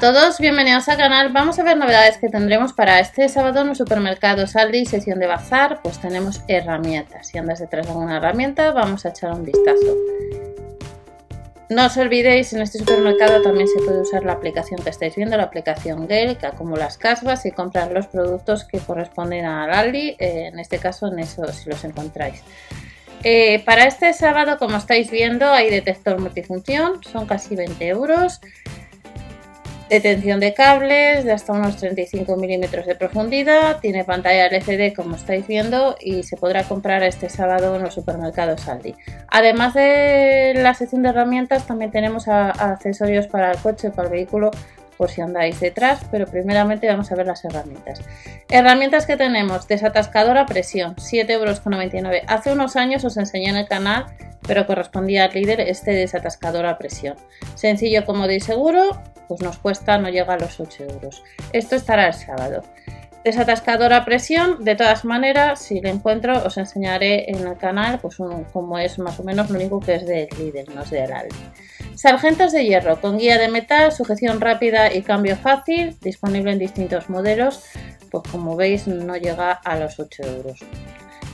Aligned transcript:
todos, 0.00 0.38
bienvenidos 0.38 0.88
al 0.88 0.96
canal. 0.96 1.28
Vamos 1.30 1.58
a 1.58 1.62
ver 1.62 1.76
novedades 1.76 2.16
que 2.16 2.30
tendremos 2.30 2.72
para 2.72 3.00
este 3.00 3.28
sábado 3.28 3.60
en 3.60 3.68
el 3.68 3.76
supermercado 3.76 4.46
Saldi, 4.46 4.86
sección 4.86 5.18
de 5.18 5.26
bazar. 5.26 5.82
Pues 5.82 6.00
tenemos 6.00 6.40
herramientas. 6.48 7.28
Si 7.28 7.36
andas 7.36 7.58
detrás 7.58 7.84
de 7.84 7.92
alguna 7.92 8.16
herramienta, 8.16 8.72
vamos 8.72 9.04
a 9.04 9.10
echar 9.10 9.32
un 9.32 9.44
vistazo. 9.44 9.94
No 11.68 11.84
os 11.84 11.96
olvidéis, 11.98 12.54
en 12.54 12.62
este 12.62 12.78
supermercado 12.78 13.42
también 13.42 13.68
se 13.68 13.78
puede 13.84 14.00
usar 14.00 14.24
la 14.24 14.32
aplicación 14.32 14.82
que 14.82 14.88
estáis 14.88 15.14
viendo, 15.16 15.36
la 15.36 15.42
aplicación 15.42 16.08
Gale, 16.08 16.36
que 16.36 16.46
acumula 16.46 16.84
las 16.84 16.96
casvas 16.96 17.44
y 17.44 17.50
comprar 17.50 17.92
los 17.92 18.06
productos 18.06 18.64
que 18.64 18.78
corresponden 18.78 19.44
al 19.44 19.70
Aldi, 19.70 20.16
eh, 20.18 20.46
en 20.50 20.58
este 20.58 20.78
caso 20.78 21.08
en 21.08 21.18
eso 21.18 21.46
si 21.52 21.68
los 21.68 21.84
encontráis. 21.84 22.42
Eh, 23.22 23.62
para 23.66 23.84
este 23.84 24.14
sábado, 24.14 24.56
como 24.58 24.78
estáis 24.78 25.10
viendo, 25.10 25.46
hay 25.50 25.68
detector 25.68 26.18
multifunción, 26.18 27.04
son 27.04 27.26
casi 27.26 27.54
20 27.54 27.86
euros. 27.86 28.40
Detención 29.90 30.38
de 30.38 30.54
cables 30.54 31.24
de 31.24 31.32
hasta 31.32 31.52
unos 31.52 31.76
35 31.78 32.36
milímetros 32.36 32.86
de 32.86 32.94
profundidad, 32.94 33.80
tiene 33.80 34.04
pantalla 34.04 34.46
LCD 34.46 34.94
como 34.94 35.16
estáis 35.16 35.48
viendo 35.48 35.96
y 36.00 36.22
se 36.22 36.36
podrá 36.36 36.62
comprar 36.62 37.02
este 37.02 37.28
sábado 37.28 37.74
en 37.74 37.82
los 37.82 37.94
supermercados 37.94 38.68
Aldi. 38.68 38.94
Además 39.26 39.74
de 39.74 40.52
la 40.54 40.74
sección 40.74 41.02
de 41.02 41.08
herramientas 41.08 41.66
también 41.66 41.90
tenemos 41.90 42.28
accesorios 42.28 43.26
para 43.26 43.50
el 43.50 43.58
coche, 43.58 43.90
para 43.90 44.06
el 44.06 44.14
vehículo 44.14 44.52
por 45.00 45.10
si 45.10 45.22
andáis 45.22 45.58
detrás, 45.60 46.00
pero 46.10 46.26
primeramente 46.26 46.86
vamos 46.86 47.10
a 47.10 47.14
ver 47.14 47.26
las 47.26 47.42
herramientas. 47.42 48.02
Herramientas 48.50 49.06
que 49.06 49.16
tenemos, 49.16 49.66
desatascadora 49.66 50.44
presión, 50.44 50.94
7,99 50.96 51.30
euros. 51.30 51.62
Hace 52.26 52.52
unos 52.52 52.76
años 52.76 53.02
os 53.06 53.16
enseñé 53.16 53.48
en 53.48 53.56
el 53.56 53.66
canal, 53.66 54.04
pero 54.46 54.66
correspondía 54.66 55.24
al 55.24 55.32
líder 55.32 55.62
este 55.62 55.92
desatascador 55.92 56.66
a 56.66 56.76
presión. 56.76 57.16
Sencillo, 57.54 58.04
cómodo 58.04 58.30
y 58.30 58.40
seguro, 58.40 59.00
pues 59.26 59.40
nos 59.40 59.56
cuesta, 59.56 59.96
no 59.96 60.10
llega 60.10 60.34
a 60.34 60.38
los 60.38 60.60
8 60.60 60.84
euros. 60.90 61.24
Esto 61.54 61.76
estará 61.76 62.08
el 62.08 62.12
sábado. 62.12 62.62
Desatascador 63.24 63.94
a 63.94 64.04
presión, 64.04 64.62
de 64.64 64.76
todas 64.76 65.06
maneras, 65.06 65.62
si 65.62 65.80
lo 65.80 65.88
encuentro 65.88 66.44
os 66.44 66.58
enseñaré 66.58 67.30
en 67.30 67.46
el 67.46 67.56
canal, 67.56 68.00
pues 68.00 68.18
como 68.52 68.78
es 68.78 68.98
más 68.98 69.18
o 69.18 69.24
menos 69.24 69.48
lo 69.48 69.56
único 69.56 69.80
que 69.80 69.94
es 69.94 70.04
del 70.04 70.28
líder, 70.38 70.68
no 70.74 70.82
es 70.82 70.90
de 70.90 71.04
Aldi. 71.04 71.36
Sargentos 72.00 72.52
de 72.52 72.64
hierro 72.64 72.98
con 72.98 73.18
guía 73.18 73.36
de 73.36 73.48
metal, 73.48 73.92
sujeción 73.92 74.40
rápida 74.40 74.90
y 74.90 75.02
cambio 75.02 75.36
fácil, 75.36 75.98
disponible 76.00 76.50
en 76.50 76.58
distintos 76.58 77.10
modelos, 77.10 77.62
pues 78.10 78.22
como 78.32 78.56
veis 78.56 78.86
no 78.86 79.18
llega 79.18 79.52
a 79.52 79.76
los 79.78 80.00
8 80.00 80.22
euros. 80.22 80.60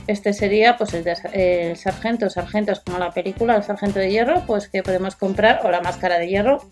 Este 0.07 0.33
sería 0.33 0.75
pues 0.75 0.93
el, 0.93 1.05
de, 1.05 1.73
sargento, 1.77 2.29
sargentos 2.29 2.81
como 2.81 2.99
la 2.99 3.11
película, 3.11 3.55
el 3.55 3.63
sargento 3.63 3.99
de 3.99 4.11
hierro, 4.11 4.43
pues 4.45 4.67
que 4.67 4.83
podemos 4.83 5.15
comprar, 5.15 5.61
o 5.63 5.71
la 5.71 5.79
máscara 5.79 6.19
de 6.19 6.27
hierro, 6.27 6.69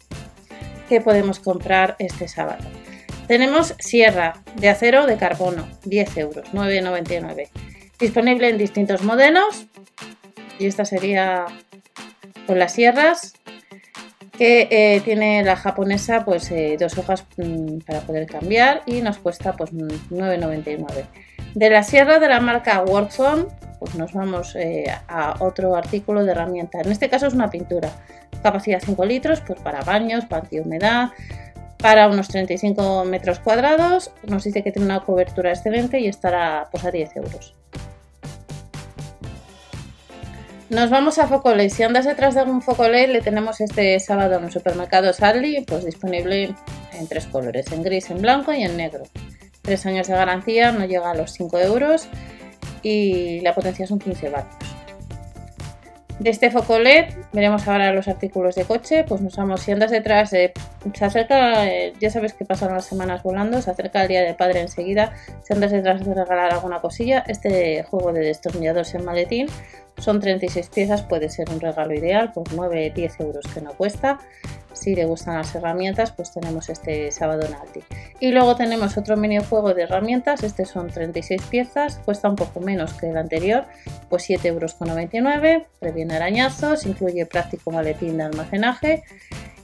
que 0.89 0.99
podemos 0.99 1.39
comprar 1.39 1.95
este 1.97 2.27
sábado. 2.27 2.65
Tenemos 3.29 3.75
sierra 3.79 4.41
de 4.57 4.67
acero 4.67 5.05
de 5.05 5.15
carbono, 5.15 5.69
10 5.85 6.17
euros, 6.17 6.49
9,99. 6.51 7.47
Disponible 7.97 8.49
en 8.49 8.57
distintos 8.57 9.03
modelos. 9.03 9.67
Y 10.59 10.65
esta 10.65 10.83
sería 10.83 11.45
con 12.45 12.59
las 12.59 12.73
sierras 12.73 13.35
que 14.35 14.67
eh, 14.69 15.01
tiene 15.01 15.43
la 15.43 15.55
japonesa 15.55 16.23
pues 16.25 16.51
eh, 16.51 16.77
dos 16.79 16.97
hojas 16.97 17.25
mm, 17.37 17.79
para 17.79 18.01
poder 18.01 18.25
cambiar 18.25 18.81
y 18.85 19.01
nos 19.01 19.17
cuesta 19.17 19.53
pues 19.53 19.73
9,99 19.73 21.05
de 21.53 21.69
la 21.69 21.83
sierra 21.83 22.19
de 22.19 22.27
la 22.27 22.39
marca 22.39 22.83
Workzone 22.83 23.45
pues 23.79 23.95
nos 23.95 24.13
vamos 24.13 24.55
eh, 24.55 24.85
a 25.07 25.35
otro 25.39 25.75
artículo 25.75 26.23
de 26.23 26.31
herramienta. 26.31 26.79
En 26.81 26.91
este 26.91 27.09
caso 27.09 27.27
es 27.27 27.33
una 27.33 27.49
pintura. 27.49 27.89
Capacidad 28.41 28.81
5 28.83 29.05
litros 29.05 29.41
pues 29.41 29.59
para 29.59 29.81
baños, 29.81 30.25
para 30.25 30.47
humedad 30.51 31.09
para 31.77 32.07
unos 32.07 32.29
35 32.29 33.05
metros 33.05 33.39
cuadrados. 33.39 34.11
Nos 34.27 34.43
dice 34.43 34.63
que 34.63 34.71
tiene 34.71 34.85
una 34.85 35.01
cobertura 35.01 35.51
excelente 35.51 35.99
y 35.99 36.07
estará 36.07 36.67
pues 36.71 36.83
a 36.85 36.91
10 36.91 37.15
euros 37.17 37.53
nos 40.69 40.89
vamos 40.89 41.19
a 41.19 41.27
Focolay. 41.27 41.69
Si 41.69 41.83
andas 41.83 42.05
detrás 42.05 42.35
de 42.35 42.41
algún 42.41 42.61
Focolay, 42.61 43.07
le 43.07 43.21
tenemos 43.21 43.61
este 43.61 43.99
sábado 43.99 44.37
en 44.37 44.45
el 44.45 44.51
supermercado 44.51 45.13
Sadly, 45.13 45.63
pues 45.67 45.85
disponible 45.85 46.55
en 46.93 47.07
tres 47.07 47.27
colores, 47.27 47.71
en 47.71 47.83
gris, 47.83 48.09
en 48.09 48.21
blanco 48.21 48.53
y 48.53 48.63
en 48.63 48.77
negro. 48.77 49.03
Tres 49.61 49.85
años 49.85 50.07
de 50.07 50.13
garantía, 50.13 50.71
no 50.71 50.85
llega 50.85 51.11
a 51.11 51.15
los 51.15 51.31
5 51.31 51.59
euros 51.59 52.07
y 52.83 53.41
la 53.41 53.53
potencia 53.53 53.87
son 53.87 53.99
15 53.99 54.29
vatios. 54.29 54.75
De 56.19 56.29
este 56.29 56.49
foco 56.49 56.79
LED 56.79 57.13
veremos 57.33 57.67
ahora 57.67 57.91
los 57.91 58.07
artículos 58.07 58.55
de 58.55 58.63
coche, 58.63 59.03
pues 59.03 59.21
nos 59.21 59.35
vamos, 59.35 59.61
si 59.61 59.71
andas 59.71 59.91
detrás, 59.91 60.33
se 60.93 61.05
acerca, 61.05 61.67
eh, 61.67 61.93
ya 61.99 62.09
sabes 62.09 62.33
que 62.33 62.45
pasan 62.45 62.73
las 62.73 62.85
semanas 62.85 63.23
volando, 63.23 63.61
se 63.61 63.71
acerca 63.71 64.01
el 64.01 64.07
Día 64.07 64.21
del 64.21 64.35
Padre 64.35 64.61
enseguida, 64.61 65.13
si 65.43 65.53
andas 65.53 65.71
detrás 65.71 66.05
de 66.05 66.13
regalar 66.13 66.53
alguna 66.53 66.81
cosilla, 66.81 67.23
este 67.27 67.83
juego 67.83 68.13
de 68.13 68.21
destornilladores 68.21 68.93
en 68.95 69.05
maletín 69.05 69.47
son 69.97 70.19
36 70.19 70.69
piezas, 70.69 71.03
puede 71.03 71.29
ser 71.29 71.49
un 71.49 71.59
regalo 71.59 71.93
ideal, 71.93 72.33
por 72.33 72.49
9-10 72.49 73.21
euros 73.21 73.45
que 73.53 73.61
no 73.61 73.73
cuesta. 73.73 74.19
Si 74.73 74.93
le 74.93 75.05
gustan 75.05 75.35
las 75.35 75.55
herramientas, 75.55 76.11
pues 76.11 76.33
tenemos 76.33 76.67
este 76.67 77.09
sábado 77.11 77.45
en 77.45 77.53
Aldi. 77.53 77.81
Y 78.19 78.31
luego 78.31 78.57
tenemos 78.57 78.97
otro 78.97 79.15
minijuego 79.15 79.73
de 79.73 79.83
herramientas, 79.83 80.43
este 80.43 80.65
son 80.65 80.87
36 80.87 81.41
piezas, 81.43 82.01
cuesta 82.03 82.29
un 82.29 82.35
poco 82.35 82.59
menos 82.59 82.93
que 82.93 83.09
el 83.09 83.17
anterior, 83.17 83.65
pues 84.09 84.29
7,99 84.29 84.45
euros, 84.45 85.67
previene 85.79 86.15
arañazos, 86.15 86.85
incluye 86.85 87.25
práctico 87.25 87.71
maletín 87.71 88.17
de 88.17 88.23
almacenaje. 88.23 89.03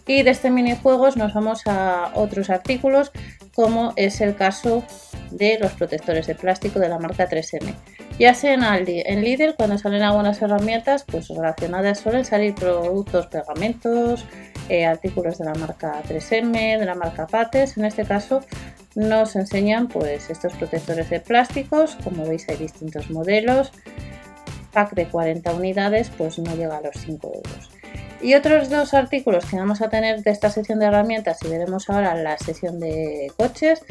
Y 0.08 0.24
de 0.24 0.32
este 0.32 0.50
minijuegos 0.50 1.16
nos 1.16 1.34
vamos 1.34 1.62
a 1.68 2.12
otros 2.16 2.50
artículos, 2.50 3.12
como 3.54 3.94
es 3.96 4.22
el 4.22 4.36
caso 4.36 4.84
de 5.32 5.58
los 5.60 5.72
protectores 5.74 6.28
de 6.28 6.36
plástico 6.36 6.80
de 6.80 6.90
la 6.90 7.00
marca 7.00 7.30
3M. 7.30 7.74
Ya 8.20 8.34
sea 8.34 8.54
en 8.54 8.64
Aldi, 8.64 9.02
en 9.06 9.24
Lidl, 9.24 9.56
cuando 9.56 9.78
salen 9.78 10.04
algunas 10.04 10.42
herramientas 10.42 11.06
pues 11.06 11.30
relacionadas 11.30 12.00
suelen 12.00 12.26
salir 12.26 12.54
productos, 12.54 13.28
pegamentos, 13.28 14.26
eh, 14.70 14.86
artículos 14.86 15.38
de 15.38 15.46
la 15.46 15.56
marca 15.56 16.02
3M, 16.08 16.78
de 16.78 16.86
la 16.86 16.96
marca 16.96 17.28
Pates. 17.28 17.78
En 17.78 17.86
este 17.86 18.06
caso 18.06 18.42
nos 18.96 19.36
enseñan 19.36 19.88
pues 19.88 20.30
estos 20.30 20.54
protectores 20.54 21.10
de 21.10 21.20
plásticos, 21.20 21.98
como 22.04 22.26
veis 22.26 22.48
hay 22.50 22.58
distintos 22.58 23.10
modelos. 23.10 23.72
Pack 24.72 24.94
de 24.94 25.08
40 25.08 25.54
unidades 25.54 26.12
pues 26.18 26.38
no 26.40 26.56
llega 26.56 26.78
a 26.78 26.82
los 26.82 26.96
5 26.96 27.32
euros. 27.34 27.71
Y 28.22 28.36
otros 28.36 28.70
dos 28.70 28.94
artículos 28.94 29.46
que 29.46 29.58
vamos 29.58 29.82
a 29.82 29.90
tener 29.90 30.22
de 30.22 30.32
esta 30.32 30.50
sección 30.50 30.80
de 30.80 30.86
herramientas 30.86 31.40
y 31.44 31.48
veremos 31.48 31.90
ahora 31.90 32.16
la 32.16 32.38
sección 32.38 32.80
de 32.80 33.32
coches 33.36 33.82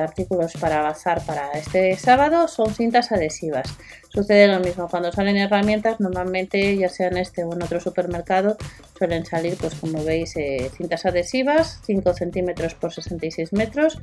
artículos 0.00 0.52
para 0.54 0.82
bazar 0.82 1.24
para 1.24 1.52
este 1.52 1.96
sábado 1.96 2.48
son 2.48 2.74
cintas 2.74 3.12
adhesivas. 3.12 3.68
Sucede 4.08 4.48
lo 4.48 4.58
mismo, 4.58 4.88
cuando 4.88 5.12
salen 5.12 5.36
herramientas, 5.36 6.00
normalmente 6.00 6.76
ya 6.76 6.88
sea 6.88 7.08
en 7.08 7.18
este 7.18 7.44
o 7.44 7.52
en 7.52 7.62
otro 7.62 7.78
supermercado, 7.78 8.56
suelen 8.98 9.24
salir, 9.24 9.56
pues 9.56 9.74
como 9.76 10.02
veis, 10.02 10.36
eh, 10.36 10.70
cintas 10.76 11.06
adhesivas, 11.06 11.80
5 11.84 12.14
centímetros 12.14 12.74
por 12.74 12.92
66 12.92 13.52
metros, 13.52 13.98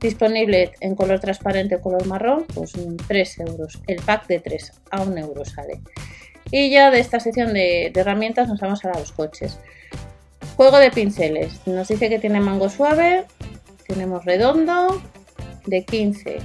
disponible 0.00 0.72
en 0.80 0.94
color 0.94 1.20
transparente 1.20 1.76
o 1.76 1.80
color 1.80 2.06
marrón, 2.06 2.44
pues 2.54 2.72
3 3.08 3.40
euros. 3.40 3.80
El 3.86 4.02
pack 4.02 4.26
de 4.26 4.40
3 4.40 4.72
a 4.90 5.02
1 5.02 5.16
euro 5.18 5.44
sale. 5.44 5.80
Y 6.50 6.70
ya 6.70 6.90
de 6.90 7.00
esta 7.00 7.20
sección 7.20 7.52
de, 7.52 7.92
herramientas 7.94 8.48
nos 8.48 8.60
vamos 8.60 8.84
a 8.84 8.98
los 8.98 9.12
coches. 9.12 9.58
Juego 10.56 10.78
de 10.78 10.90
pinceles. 10.90 11.60
Nos 11.66 11.88
dice 11.88 12.08
que 12.08 12.18
tiene 12.18 12.40
mango 12.40 12.68
suave, 12.68 13.24
tenemos 13.86 14.24
redondo 14.24 15.02
de 15.66 15.84
15 15.84 16.38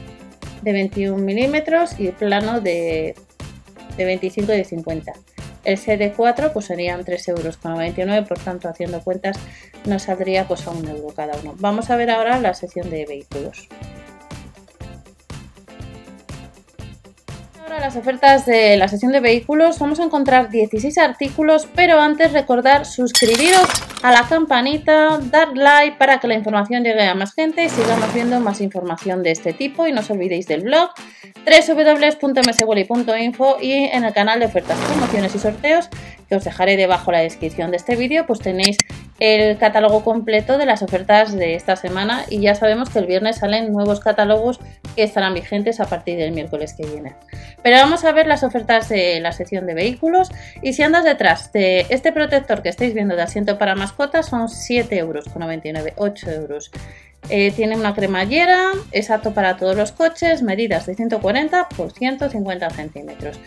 de 0.62 0.74
21 0.74 1.18
milímetros 1.18 2.00
y 2.00 2.10
plano 2.10 2.62
de, 2.62 3.16
de 3.98 4.06
25 4.06 4.52
de 4.52 4.64
50. 4.64 5.14
El 5.64 5.78
CD4 5.78 6.54
pues 6.54 6.66
serían 6.66 7.06
3,99 7.06 8.00
euros, 8.00 8.28
por 8.28 8.40
tanto 8.40 8.68
haciendo 8.68 9.02
cuentas 9.02 9.38
nos 9.86 10.04
saldría 10.04 10.48
pues 10.48 10.66
a 10.68 10.72
un 10.72 10.88
euro 10.88 11.14
cada 11.16 11.38
uno. 11.40 11.56
Vamos 11.60 11.90
a 11.90 11.96
ver 11.96 12.10
ahora 12.10 12.40
la 12.40 12.54
sección 12.54 12.90
de 12.90 13.06
vehículos. 13.06 13.68
Las 17.82 17.96
ofertas 17.96 18.46
de 18.46 18.78
la 18.78 18.88
sección 18.88 19.12
de 19.12 19.20
vehículos 19.20 19.80
vamos 19.80 20.00
a 20.00 20.04
encontrar 20.04 20.52
16 20.52 21.00
artículos, 21.00 21.68
pero 21.76 22.00
antes 22.00 22.32
recordar 22.32 22.86
suscribiros 22.86 23.68
a 24.04 24.12
la 24.12 24.28
campanita, 24.28 25.18
dar 25.18 25.58
like 25.58 25.98
para 25.98 26.20
que 26.20 26.28
la 26.28 26.36
información 26.36 26.84
llegue 26.84 27.02
a 27.04 27.16
más 27.16 27.34
gente 27.34 27.64
y 27.64 27.70
sigamos 27.70 28.14
viendo 28.14 28.40
más 28.40 28.62
información 28.62 29.24
de 29.24 29.32
este 29.32 29.54
tipo. 29.54 29.88
Y 29.88 29.94
no 29.94 30.02
os 30.02 30.12
olvidéis 30.12 30.46
del 30.48 30.62
blog 30.62 30.92
www.mswally.info 31.44 33.58
y 33.60 33.74
en 33.74 34.04
el 34.04 34.14
canal 34.14 34.40
de 34.40 34.46
ofertas, 34.46 34.78
promociones 34.78 35.34
y 35.34 35.40
sorteos 35.40 35.90
os 36.36 36.44
dejaré 36.44 36.78
debajo 36.78 37.12
la 37.12 37.20
descripción 37.20 37.72
de 37.72 37.78
este 37.78 37.96
vídeo, 37.96 38.26
pues 38.26 38.40
tenéis 38.40 38.78
el 39.20 39.58
catálogo 39.58 40.04
completo 40.04 40.58
de 40.58 40.66
las 40.66 40.82
ofertas 40.82 41.34
de 41.34 41.54
esta 41.54 41.76
semana 41.76 42.26
y 42.28 42.40
ya 42.40 42.56
sabemos 42.56 42.90
que 42.90 43.00
el 43.00 43.06
viernes 43.06 43.38
salen 43.38 43.72
nuevos 43.72 44.00
catálogos 44.00 44.60
que 44.96 45.04
estarán 45.04 45.36
vigentes 45.36 45.80
a 45.80 45.86
partir 45.86 46.18
del 46.18 46.32
miércoles 46.32 46.74
que 46.74 46.88
viene. 46.88 47.16
Pero 47.62 47.78
vamos 47.78 48.04
a 48.04 48.12
ver 48.14 48.26
las 48.26 48.44
ofertas 48.44 48.90
de 48.90 49.20
la 49.20 49.32
sección 49.32 49.68
de 49.68 49.76
vehículos 49.76 50.32
y 50.64 50.74
si 50.74 50.82
andas 50.82 51.04
detrás 51.04 51.54
de 51.54 51.86
este 51.90 52.12
protector 52.12 52.64
que 52.64 52.70
estáis 52.70 52.96
viendo 52.96 53.16
de 53.16 53.22
asiento 53.22 53.60
para 53.60 53.76
mascotas 53.76 54.26
son 54.26 54.50
7 54.50 54.98
euros 54.98 55.26
con 55.26 55.42
99, 55.42 55.94
8 55.98 56.32
euros. 56.32 56.72
Eh, 57.30 57.52
tiene 57.52 57.76
una 57.76 57.94
cremallera, 57.94 58.72
es 58.92 59.12
apto 59.12 59.34
para 59.34 59.56
todos 59.58 59.76
los 59.76 59.92
coches, 59.92 60.42
medidas 60.42 60.88
de 60.88 60.96
140 60.96 61.70
por 61.70 61.92
150 61.92 62.70
centímetros. 62.72 63.40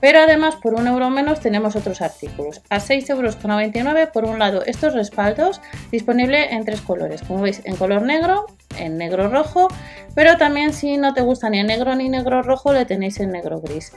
Pero 0.00 0.20
además, 0.20 0.56
por 0.56 0.74
un 0.74 0.86
euro 0.86 1.10
menos, 1.10 1.40
tenemos 1.40 1.76
otros 1.76 2.00
artículos. 2.00 2.62
A 2.70 2.78
6,99 2.78 3.10
euros, 3.10 4.06
por 4.12 4.24
un 4.24 4.38
lado, 4.38 4.64
estos 4.64 4.94
respaldos, 4.94 5.60
disponible 5.90 6.54
en 6.54 6.64
tres 6.64 6.80
colores. 6.80 7.22
Como 7.22 7.42
veis, 7.42 7.60
en 7.64 7.76
color 7.76 8.02
negro, 8.02 8.46
en 8.78 8.96
negro 8.96 9.28
rojo, 9.28 9.68
pero 10.14 10.36
también 10.36 10.72
si 10.72 10.96
no 10.96 11.12
te 11.12 11.20
gusta 11.20 11.50
ni 11.50 11.58
en 11.58 11.66
negro 11.66 11.94
ni 11.94 12.08
negro 12.08 12.42
rojo, 12.42 12.72
le 12.72 12.86
tenéis 12.86 13.20
en 13.20 13.30
negro 13.30 13.60
gris. 13.60 13.92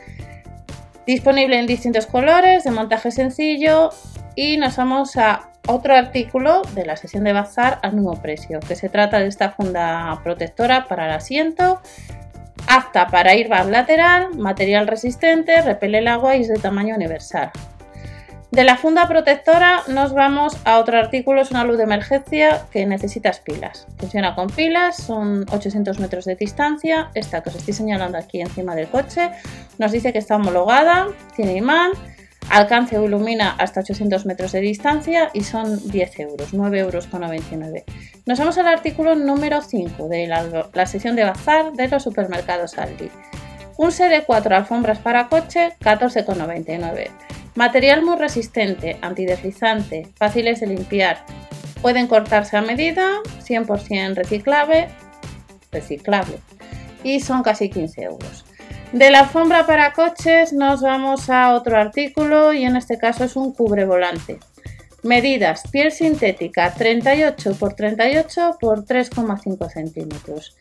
Disponible 1.08 1.60
en 1.60 1.68
distintos 1.68 2.06
colores, 2.06 2.64
de 2.64 2.72
montaje 2.72 3.12
sencillo, 3.12 3.90
y 4.36 4.58
nos 4.58 4.76
vamos 4.78 5.16
a 5.18 5.50
otro 5.68 5.96
artículo 5.96 6.62
de 6.76 6.86
la 6.86 6.98
sesión 6.98 7.24
de 7.24 7.34
bazar 7.34 7.80
al 7.84 7.94
mismo 7.94 8.22
precio, 8.22 8.60
que 8.60 8.76
se 8.76 8.90
trata 8.90 9.20
de 9.20 9.28
esta 9.28 9.52
funda 9.52 10.20
protectora 10.24 10.88
para 10.88 11.06
el 11.06 11.12
asiento 11.14 11.82
apta 12.68 13.08
para 13.08 13.32
airbag 13.32 13.70
lateral, 13.70 14.36
material 14.36 14.88
resistente, 14.88 15.62
repele 15.62 16.00
el 16.00 16.08
agua 16.08 16.36
y 16.36 16.42
es 16.42 16.48
de 16.48 16.56
tamaño 16.56 16.96
universal. 16.96 17.52
De 18.52 18.64
la 18.64 18.78
funda 18.78 19.08
protectora 19.08 19.82
nos 19.88 20.14
vamos 20.14 20.56
a 20.64 20.78
otro 20.78 21.00
artículo, 21.00 21.42
es 21.42 21.50
una 21.50 21.64
luz 21.64 21.78
de 21.78 21.86
emergencia 21.86 22.62
que 22.72 22.86
necesitas 22.86 23.40
pilas. 23.40 23.88
Funciona 23.98 24.36
con 24.36 24.48
pilas, 24.48 24.98
son 24.98 25.46
800 25.52 26.00
metros 26.00 26.26
de 26.26 26.36
distancia, 26.36 27.10
esta 27.16 27.42
que 27.42 27.50
os 27.50 27.56
estoy 27.56 27.74
señalando 27.74 28.18
aquí 28.18 28.42
encima 28.42 28.76
del 28.76 28.88
coche, 28.90 29.32
nos 29.80 29.92
dice 29.92 30.14
que 30.14 30.20
está 30.20 30.36
homologada, 30.36 31.08
tiene 31.36 31.56
imán, 31.58 31.94
Alcance 32.50 32.98
o 32.98 33.06
ilumina 33.06 33.56
hasta 33.58 33.80
800 33.80 34.26
metros 34.26 34.52
de 34.52 34.62
distancia 34.62 35.32
y 35.34 35.44
son 35.44 35.90
10 35.90 36.20
euros, 36.20 36.54
9,99 36.54 36.78
euros. 36.78 37.08
Nos 38.26 38.40
vamos 38.40 38.58
al 38.58 38.68
artículo 38.68 39.16
número 39.16 39.62
5 39.62 40.08
de 40.08 40.28
la, 40.28 40.86
sección 40.86 41.18
de 41.18 41.26
bazar 41.26 41.74
de 41.74 41.90
los 41.90 42.04
supermercados 42.04 42.78
Aldi. 42.78 43.10
Un 43.76 43.92
set 43.92 44.10
de 44.10 44.24
4 44.24 44.56
alfombras 44.56 45.00
para 45.00 45.28
coche, 45.28 45.74
14,99. 45.82 47.10
Material 47.56 48.02
muy 48.02 48.16
resistente, 48.16 48.98
antideslizante, 49.02 50.08
fáciles 50.16 50.62
de 50.62 50.68
limpiar. 50.68 51.26
Pueden 51.82 52.08
cortarse 52.08 52.56
a 52.56 52.62
medida, 52.62 53.10
100% 53.46 54.16
reciclable, 54.16 54.88
reciclable 55.74 56.40
y 57.04 57.20
son 57.20 57.44
casi 57.44 57.70
15 57.70 58.04
euros. 58.04 58.46
De 58.94 59.12
la 59.12 59.22
alfombra 59.22 59.66
para 59.66 59.92
coches 59.92 60.54
nos 60.54 60.82
vamos 60.82 61.30
a 61.30 61.54
otro 61.54 61.78
artículo 61.78 62.54
y 62.54 62.64
en 62.64 62.78
este 62.78 62.98
caso 62.98 63.26
es 63.26 63.36
un 63.36 63.54
cubre 63.54 63.84
volante. 63.84 64.40
Medidas, 65.04 65.64
piel 65.70 65.92
sintética 65.92 66.74
38 66.74 67.52
x 67.52 67.76
38 67.76 68.58
x 68.62 69.12
3,5 69.12 69.70
centímetros. 69.70 70.56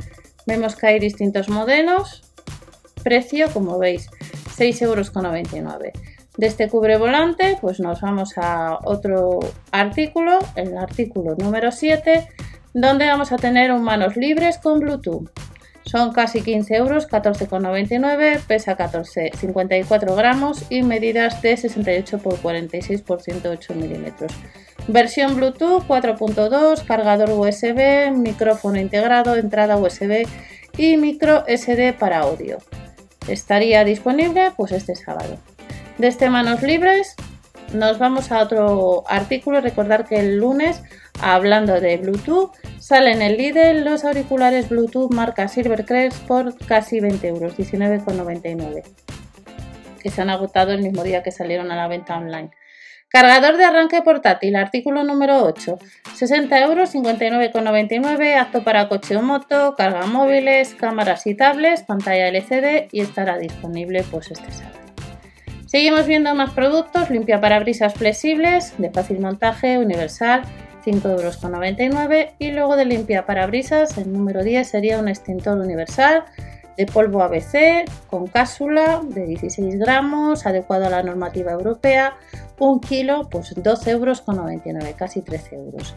Vemos 0.47 0.75
que 0.75 0.89
hay 0.89 0.99
distintos 0.99 1.49
modelos. 1.49 2.23
Precio, 3.05 3.53
como 3.53 3.79
veis, 3.79 4.09
6,99 4.57 4.83
euros. 4.83 5.13
De 6.37 6.47
este 6.47 6.69
cubre 6.69 6.97
volante, 6.97 7.57
pues 7.61 7.79
nos 7.79 8.01
vamos 8.01 8.33
a 8.37 8.79
otro 8.85 9.39
artículo, 9.71 10.41
el 10.57 10.77
artículo 10.77 11.37
número 11.37 11.71
7, 11.71 12.29
donde 12.75 13.07
vamos 13.07 13.31
a 13.31 13.37
tener 13.37 13.71
un 13.71 13.83
manos 13.83 14.17
libres 14.17 14.59
con 14.59 14.81
Bluetooth. 14.81 15.31
Son 15.85 16.13
casi 16.13 16.43
15 16.43 16.77
euros, 16.77 17.09
14,99, 17.09 18.41
pesa 18.47 18.77
14, 18.77 19.33
54 19.37 20.15
gramos 20.15 20.65
y 20.71 20.83
medidas 20.83 21.43
de 21.43 21.57
68 21.57 22.17
x 22.17 22.41
46 22.41 23.01
x 23.01 23.25
108 23.25 23.75
milímetros. 23.75 24.33
Versión 24.89 25.37
Bluetooth 25.37 25.87
4.2, 25.87 26.85
cargador 26.85 27.31
USB, 27.31 28.11
micrófono 28.13 28.81
integrado, 28.81 29.37
entrada 29.37 29.77
USB 29.77 30.27
y 30.77 30.97
micro 30.97 31.45
SD 31.47 31.93
para 31.93 32.21
audio. 32.21 32.59
Estaría 33.29 33.85
disponible 33.85 34.53
pues 34.57 34.73
este 34.73 34.95
sábado. 34.97 35.39
De 35.99 36.09
este 36.09 36.31
manos 36.31 36.63
libres 36.63 37.15
nos 37.73 37.99
vamos 37.99 38.33
a 38.33 38.43
otro 38.43 39.05
artículo. 39.09 39.61
Recordar 39.61 40.07
que 40.07 40.19
el 40.19 40.39
lunes, 40.39 40.83
hablando 41.21 41.81
de 41.81 41.97
Bluetooth, 41.97 42.53
salen 42.79 43.23
en 43.23 43.23
el 43.23 43.37
Lidl 43.37 43.85
los 43.85 44.05
auriculares 44.05 44.69
Bluetooth 44.69 45.13
marca 45.13 45.49
Silvercrest 45.49 46.27
por 46.27 46.57
casi 46.67 47.01
20 47.01 47.29
euros, 47.29 47.57
19,99, 47.57 48.83
que 50.03 50.11
se 50.11 50.23
han 50.23 50.31
agotado 50.31 50.73
el 50.73 50.83
mismo 50.83 51.03
día 51.03 51.23
que 51.23 51.31
salieron 51.31 51.71
a 51.71 51.77
la 51.77 51.89
venta 51.89 52.17
online. 52.17 52.51
Cargador 53.13 53.59
de 53.59 53.65
arranque 53.67 54.01
portátil, 54.01 54.57
artículo 54.57 55.05
número 55.05 55.45
8, 55.45 55.79
60 56.15 56.61
euros, 56.61 56.95
59,99, 56.95 58.39
apto 58.39 58.65
para 58.65 58.89
coche 58.89 59.17
o 59.17 59.23
moto, 59.23 59.75
carga 59.77 60.07
móviles, 60.07 60.75
cámaras 60.75 61.27
y 61.27 61.35
tablets, 61.35 61.83
pantalla 61.83 62.29
LCD 62.29 62.89
y 62.91 63.03
estará 63.03 63.37
disponible 63.37 64.03
pues 64.11 64.31
este 64.31 64.51
sábado. 64.51 64.82
Seguimos 65.73 66.07
viendo 66.07 66.35
más 66.35 66.51
productos, 66.51 67.09
limpia 67.09 67.41
parabrisas 67.41 67.95
flexibles, 67.95 68.75
de 68.77 68.91
fácil 68.91 69.21
montaje, 69.21 69.79
universal, 69.79 70.43
5,99 70.85 71.81
euros. 71.81 72.35
Y 72.39 72.51
luego 72.51 72.77
de 72.77 72.85
limpia 72.85 73.25
parabrisas, 73.25 73.97
el 73.97 74.13
número 74.13 74.45
10 74.45 74.69
sería 74.69 74.99
un 74.99 75.09
extintor 75.09 75.57
universal 75.57 76.25
de 76.77 76.85
polvo 76.85 77.23
ABC 77.23 77.91
con 78.07 78.27
cápsula 78.27 79.01
de 79.03 79.25
16 79.25 79.79
gramos, 79.79 80.45
adecuado 80.45 80.89
a 80.89 80.91
la 80.91 81.03
normativa 81.03 81.53
europea, 81.53 82.19
un 82.59 82.79
kilo, 82.79 83.31
pues 83.31 83.57
12,99 83.57 83.93
euros, 83.93 84.23
casi 84.99 85.23
13 85.23 85.57
euros. 85.57 85.95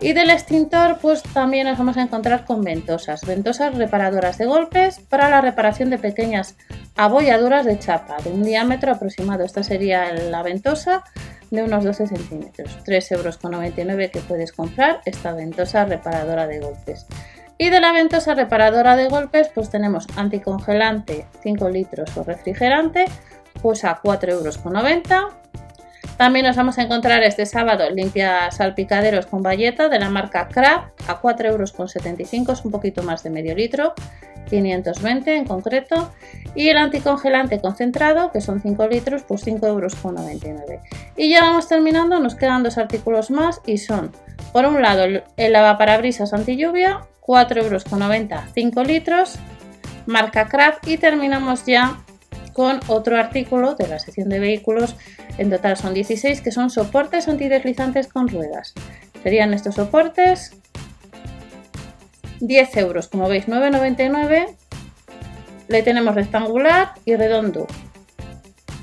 Y 0.00 0.12
del 0.12 0.30
extintor, 0.30 0.98
pues 1.02 1.24
también 1.24 1.66
nos 1.66 1.76
vamos 1.76 1.96
a 1.96 2.02
encontrar 2.02 2.44
con 2.44 2.62
ventosas, 2.62 3.26
ventosas 3.26 3.74
reparadoras 3.74 4.38
de 4.38 4.46
golpes 4.46 5.00
para 5.00 5.28
la 5.28 5.40
reparación 5.40 5.90
de 5.90 5.98
pequeñas 5.98 6.56
abolladuras 6.98 7.64
de 7.64 7.78
chapa 7.78 8.16
de 8.22 8.30
un 8.30 8.42
diámetro 8.42 8.92
aproximado. 8.92 9.44
Esta 9.44 9.62
sería 9.62 10.12
la 10.12 10.42
ventosa 10.42 11.04
de 11.50 11.62
unos 11.62 11.84
12 11.84 12.08
centímetros, 12.08 12.76
3,99 12.84 13.88
euros 13.88 14.10
que 14.10 14.20
puedes 14.20 14.52
comprar 14.52 15.00
esta 15.06 15.32
ventosa 15.32 15.84
reparadora 15.84 16.46
de 16.46 16.58
golpes. 16.58 17.06
Y 17.56 17.70
de 17.70 17.80
la 17.80 17.92
ventosa 17.92 18.34
reparadora 18.34 18.96
de 18.96 19.08
golpes, 19.08 19.48
pues 19.54 19.70
tenemos 19.70 20.06
anticongelante 20.16 21.26
5 21.42 21.68
litros 21.70 22.16
o 22.16 22.24
refrigerante, 22.24 23.06
pues 23.62 23.84
a 23.84 24.02
4,90 24.02 24.30
euros 24.30 24.58
también 26.18 26.46
nos 26.46 26.56
vamos 26.56 26.76
a 26.78 26.82
encontrar 26.82 27.22
este 27.22 27.46
sábado 27.46 27.88
limpia 27.90 28.50
salpicaderos 28.50 29.26
con 29.26 29.40
bayeta 29.40 29.88
de 29.88 30.00
la 30.00 30.10
marca 30.10 30.48
Crab 30.48 30.90
a 31.06 31.22
4,75 31.22 31.46
euros, 31.46 32.58
es 32.58 32.64
un 32.64 32.72
poquito 32.72 33.04
más 33.04 33.22
de 33.22 33.30
medio 33.30 33.54
litro, 33.54 33.94
520 34.48 35.36
en 35.36 35.44
concreto. 35.44 36.10
Y 36.54 36.68
el 36.68 36.78
anticongelante 36.78 37.60
concentrado, 37.60 38.32
que 38.32 38.40
son 38.40 38.60
5 38.60 38.88
litros, 38.88 39.22
pues 39.22 39.46
5,99 39.46 39.66
euros. 39.68 39.96
Y 41.16 41.30
ya 41.30 41.42
vamos 41.42 41.68
terminando, 41.68 42.18
nos 42.18 42.34
quedan 42.34 42.62
dos 42.62 42.78
artículos 42.78 43.30
más 43.30 43.60
y 43.66 43.78
son, 43.78 44.12
por 44.52 44.66
un 44.66 44.82
lado, 44.82 45.04
el 45.36 45.52
lavaparabrisas 45.52 46.32
anti 46.32 46.56
lluvia, 46.56 47.06
4,90 47.20 47.62
euros, 47.62 47.84
5 48.54 48.84
litros, 48.84 49.38
marca 50.06 50.48
Crab. 50.48 50.78
Y 50.86 50.96
terminamos 50.96 51.64
ya 51.66 51.98
con 52.52 52.80
otro 52.88 53.16
artículo 53.16 53.76
de 53.76 53.86
la 53.86 54.00
sección 54.00 54.28
de 54.28 54.40
vehículos 54.40 54.96
en 55.38 55.50
total 55.50 55.76
son 55.76 55.94
16 55.94 56.40
que 56.40 56.50
son 56.50 56.70
soportes 56.70 57.28
antideslizantes 57.28 58.08
con 58.08 58.26
ruedas. 58.26 58.74
Serían 59.22 59.54
estos 59.54 59.76
soportes 59.76 60.57
10 62.40 62.76
euros, 62.76 63.08
como 63.08 63.28
veis 63.28 63.46
9,99. 63.46 64.56
Le 65.68 65.82
tenemos 65.82 66.14
rectangular 66.14 66.92
y 67.04 67.14
redondo 67.16 67.66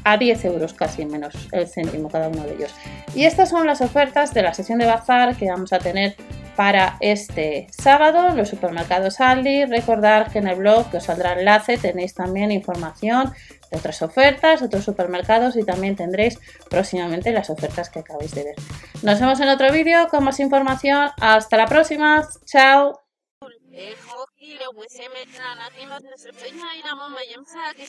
a 0.03 0.17
10 0.17 0.45
euros 0.45 0.73
casi 0.73 1.05
menos 1.05 1.33
el 1.51 1.67
céntimo 1.67 2.09
cada 2.09 2.29
uno 2.29 2.43
de 2.43 2.53
ellos. 2.53 2.73
Y 3.15 3.25
estas 3.25 3.49
son 3.49 3.65
las 3.65 3.81
ofertas 3.81 4.33
de 4.33 4.43
la 4.43 4.53
sesión 4.53 4.79
de 4.79 4.85
bazar 4.85 5.35
que 5.35 5.49
vamos 5.49 5.73
a 5.73 5.79
tener 5.79 6.15
para 6.55 6.97
este 7.01 7.67
sábado 7.71 8.35
los 8.35 8.49
supermercados 8.49 9.19
Aldi. 9.19 9.65
Recordar 9.65 10.31
que 10.31 10.39
en 10.39 10.47
el 10.47 10.55
blog 10.55 10.89
que 10.89 10.97
os 10.97 11.03
saldrá 11.03 11.33
enlace 11.33 11.77
tenéis 11.77 12.13
también 12.13 12.51
información 12.51 13.33
de 13.71 13.77
otras 13.77 14.01
ofertas, 14.01 14.61
otros 14.61 14.83
supermercados 14.85 15.57
y 15.57 15.63
también 15.63 15.95
tendréis 15.95 16.39
próximamente 16.69 17.31
las 17.31 17.49
ofertas 17.49 17.89
que 17.89 17.99
acabáis 17.99 18.33
de 18.33 18.43
ver. 18.43 18.55
Nos 19.01 19.19
vemos 19.19 19.39
en 19.39 19.49
otro 19.49 19.71
vídeo 19.71 20.07
con 20.09 20.23
más 20.23 20.39
información. 20.39 21.09
Hasta 21.19 21.57
la 21.57 21.65
próxima. 21.65 22.27
Chao. 22.45 23.04
El 23.75 23.93
horrible, 24.09 24.63
es 24.63 24.73
muy 24.73 24.87
semejante 24.87 25.37
a 25.37 25.55
la 25.55 25.69
misma 25.71 25.99
nuestra 25.99 26.31
peña 26.31 26.77
y 26.77 26.81
la 26.81 26.95
mamá 26.95 27.19
y 27.25 27.33
el 27.33 27.43
padre. 27.43 27.85